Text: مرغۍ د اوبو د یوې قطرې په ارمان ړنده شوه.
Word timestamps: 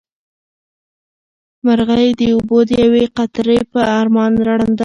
مرغۍ 1.65 2.07
د 2.19 2.21
اوبو 2.35 2.57
د 2.69 2.71
یوې 2.83 3.03
قطرې 3.17 3.59
په 3.71 3.79
ارمان 3.99 4.33
ړنده 4.47 4.73
شوه. 4.73 4.79